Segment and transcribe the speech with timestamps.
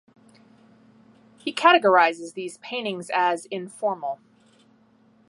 [1.37, 4.17] He categorises these paintings as 'informal'.